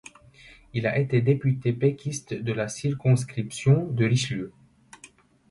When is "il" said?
0.73-0.87